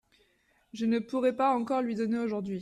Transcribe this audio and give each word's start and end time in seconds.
Je 0.73 0.87
ne 0.87 0.97
pourrai 0.97 1.35
pas 1.35 1.51
encore 1.55 1.83
lui 1.83 1.93
donner 1.93 2.17
aujourd’hui! 2.17 2.49